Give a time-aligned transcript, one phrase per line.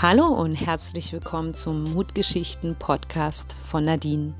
[0.00, 4.32] Hallo und herzlich willkommen zum Mutgeschichten-Podcast von Nadine.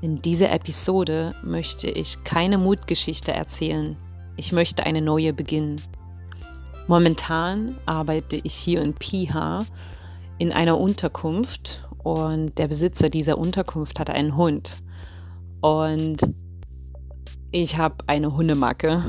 [0.00, 3.98] In dieser Episode möchte ich keine Mutgeschichte erzählen.
[4.38, 5.76] Ich möchte eine neue beginnen.
[6.86, 9.66] Momentan arbeite ich hier in Piha
[10.38, 14.78] in einer Unterkunft und der Besitzer dieser Unterkunft hat einen Hund.
[15.60, 16.22] Und
[17.50, 19.04] ich habe eine Hundemacke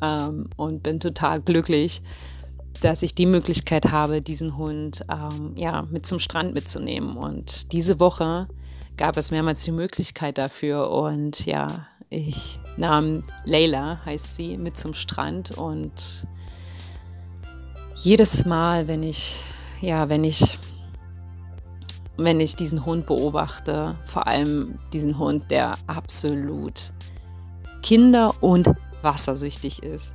[0.00, 2.02] ähm, und bin total glücklich,
[2.80, 7.16] dass ich die Möglichkeit habe, diesen Hund ähm, ja, mit zum Strand mitzunehmen.
[7.16, 8.48] Und diese Woche
[8.96, 10.90] gab es mehrmals die Möglichkeit dafür.
[10.90, 15.56] Und ja, ich nahm Leila, heißt sie, mit zum Strand.
[15.56, 16.26] Und
[17.96, 19.42] jedes Mal, wenn ich,
[19.80, 20.58] ja, wenn ich,
[22.16, 26.92] wenn ich diesen Hund beobachte, vor allem diesen Hund, der absolut
[27.82, 28.70] kinder- und
[29.02, 30.14] wassersüchtig ist,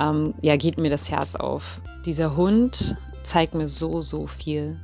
[0.00, 1.80] ähm, ja, geht mir das Herz auf.
[2.04, 4.78] Dieser Hund zeigt mir so, so viel.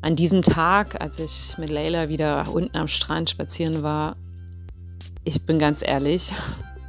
[0.00, 4.16] An diesem Tag, als ich mit Leila wieder unten am Strand spazieren war,
[5.24, 6.32] ich bin ganz ehrlich,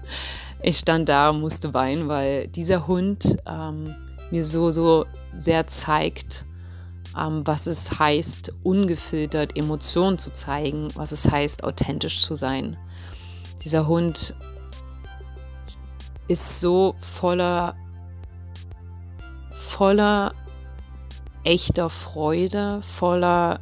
[0.62, 3.96] ich stand da und musste weinen, weil dieser Hund ähm,
[4.32, 6.46] mir so, so sehr zeigt,
[7.18, 12.78] ähm, was es heißt, ungefiltert Emotionen zu zeigen, was es heißt, authentisch zu sein.
[13.64, 14.36] Dieser Hund
[16.28, 17.76] ist so voller,
[19.50, 20.34] voller
[21.44, 23.60] echter Freude, voller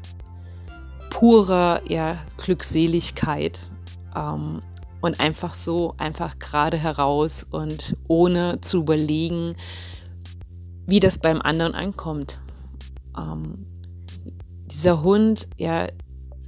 [1.10, 3.62] purer ja, Glückseligkeit
[4.16, 4.62] ähm,
[5.02, 9.56] und einfach so, einfach gerade heraus und ohne zu überlegen,
[10.86, 12.40] wie das beim anderen ankommt.
[13.18, 13.66] Ähm,
[14.66, 15.90] dieser Hund ja,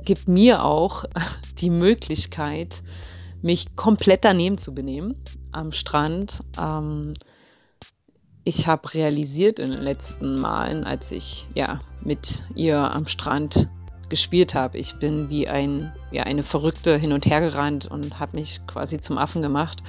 [0.04, 1.06] gibt mir auch
[1.60, 2.84] die Möglichkeit,
[3.44, 5.16] mich komplett daneben zu benehmen
[5.52, 6.42] am Strand.
[6.60, 7.14] Ähm,
[8.44, 13.70] ich habe realisiert in den letzten Malen, als ich ja mit ihr am Strand
[14.10, 18.38] gespielt habe, ich bin wie ein, ja, eine Verrückte hin und her gerannt und habe
[18.38, 19.82] mich quasi zum Affen gemacht,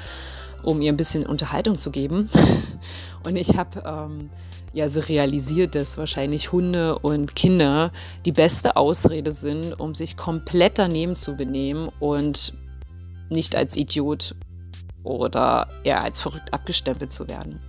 [0.62, 2.30] um ihr ein bisschen Unterhaltung zu geben.
[3.24, 4.30] Und ich habe ähm,
[4.74, 7.90] ja so realisiert, dass wahrscheinlich Hunde und Kinder
[8.26, 12.52] die beste Ausrede sind, um sich komplett daneben zu benehmen und
[13.34, 14.34] nicht als Idiot
[15.02, 17.60] oder eher als verrückt abgestempelt zu werden.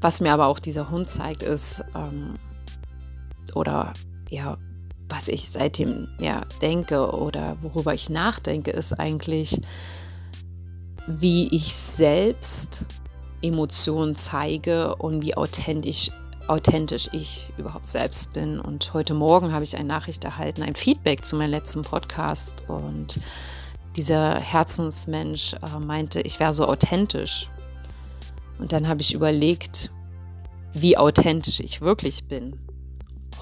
[0.00, 2.34] Was mir aber auch dieser Hund zeigt, ist, ähm,
[3.54, 3.92] oder
[4.28, 4.58] ja,
[5.08, 9.60] was ich seitdem ja denke oder worüber ich nachdenke, ist eigentlich,
[11.06, 12.84] wie ich selbst
[13.42, 16.10] Emotionen zeige und wie authentisch,
[16.48, 18.60] authentisch ich überhaupt selbst bin.
[18.60, 23.20] Und heute Morgen habe ich eine Nachricht erhalten, ein Feedback zu meinem letzten Podcast und
[23.96, 27.50] dieser Herzensmensch äh, meinte, ich wäre so authentisch.
[28.58, 29.90] Und dann habe ich überlegt,
[30.72, 32.58] wie authentisch ich wirklich bin.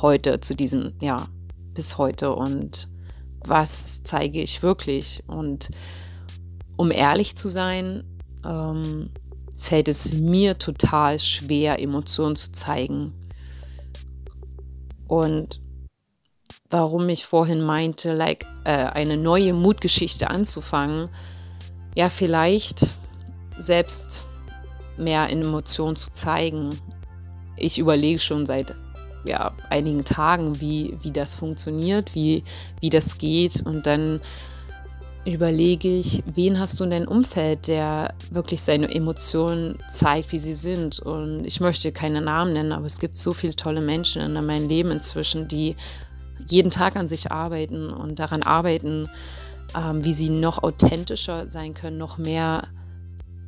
[0.00, 1.26] Heute zu diesem, ja,
[1.74, 2.88] bis heute und
[3.44, 5.22] was zeige ich wirklich.
[5.26, 5.70] Und
[6.76, 8.04] um ehrlich zu sein,
[8.44, 9.10] ähm,
[9.60, 13.12] fällt es mir total schwer, Emotionen zu zeigen.
[15.06, 15.60] Und
[16.70, 21.10] warum ich vorhin meinte, like, äh, eine neue Mutgeschichte anzufangen,
[21.94, 22.86] ja, vielleicht
[23.58, 24.20] selbst
[24.96, 26.70] mehr in Emotionen zu zeigen.
[27.56, 28.74] Ich überlege schon seit
[29.26, 32.44] ja, einigen Tagen, wie, wie das funktioniert, wie,
[32.80, 33.60] wie das geht.
[33.66, 34.20] Und dann
[35.24, 40.54] überlege ich, wen hast du in deinem Umfeld, der wirklich seine Emotionen zeigt, wie sie
[40.54, 40.98] sind.
[40.98, 44.68] Und ich möchte keine Namen nennen, aber es gibt so viele tolle Menschen in meinem
[44.68, 45.76] Leben inzwischen, die
[46.48, 49.10] jeden Tag an sich arbeiten und daran arbeiten,
[49.76, 52.68] ähm, wie sie noch authentischer sein können, noch mehr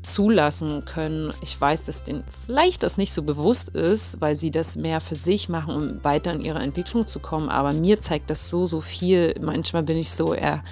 [0.03, 1.33] zulassen können.
[1.43, 5.15] Ich weiß, dass denen vielleicht das nicht so bewusst ist, weil sie das mehr für
[5.15, 7.49] sich machen, um weiter in ihre Entwicklung zu kommen.
[7.49, 9.35] Aber mir zeigt das so, so viel.
[9.41, 10.65] Manchmal bin ich so eher,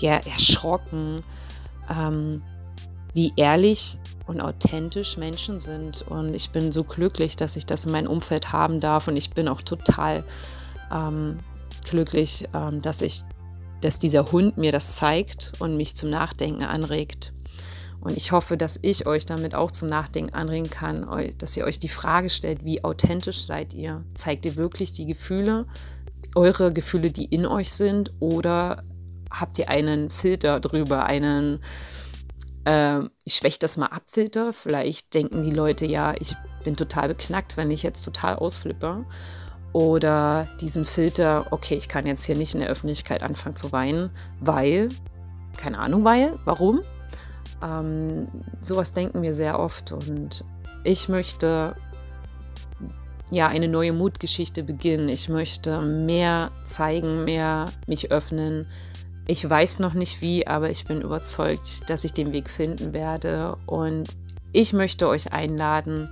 [0.00, 1.22] ja, erschrocken,
[1.88, 2.42] ähm,
[3.12, 6.02] wie ehrlich und authentisch Menschen sind.
[6.02, 9.08] Und ich bin so glücklich, dass ich das in meinem Umfeld haben darf.
[9.08, 10.24] Und ich bin auch total
[10.92, 11.38] ähm,
[11.88, 13.22] glücklich, ähm, dass ich,
[13.80, 17.32] dass dieser Hund mir das zeigt und mich zum Nachdenken anregt.
[18.00, 21.06] Und ich hoffe, dass ich euch damit auch zum Nachdenken anregen kann,
[21.36, 24.04] dass ihr euch die Frage stellt, wie authentisch seid ihr?
[24.14, 25.66] Zeigt ihr wirklich die Gefühle,
[26.34, 28.84] eure Gefühle, die in euch sind, oder
[29.30, 31.60] habt ihr einen Filter drüber, einen,
[32.64, 34.52] äh, ich schwäche das mal ab, Filter?
[34.52, 36.34] Vielleicht denken die Leute, ja, ich
[36.64, 39.04] bin total beknackt, wenn ich jetzt total ausflippe
[39.72, 44.10] oder diesen Filter, okay, ich kann jetzt hier nicht in der Öffentlichkeit anfangen zu weinen,
[44.40, 44.88] weil,
[45.56, 46.80] keine Ahnung, weil, warum?
[47.62, 48.28] Ähm,
[48.60, 50.44] sowas denken wir sehr oft und
[50.82, 51.76] ich möchte
[53.30, 55.08] ja, eine neue Mutgeschichte beginnen.
[55.08, 58.66] Ich möchte mehr zeigen, mehr mich öffnen.
[59.30, 63.56] Ich weiß noch nicht wie, aber ich bin überzeugt, dass ich den Weg finden werde.
[63.64, 64.16] Und
[64.50, 66.08] ich möchte euch einladen,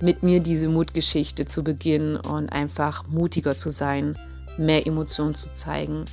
[0.00, 4.16] mit mir diese Mutgeschichte zu beginnen und einfach mutiger zu sein,
[4.56, 6.04] mehr Emotionen zu zeigen,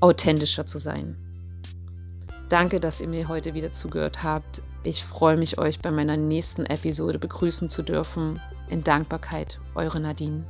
[0.00, 1.16] authentischer zu sein.
[2.50, 4.60] Danke, dass ihr mir heute wieder zugehört habt.
[4.82, 8.42] Ich freue mich, euch bei meiner nächsten Episode begrüßen zu dürfen.
[8.68, 10.44] In Dankbarkeit, eure Nadine.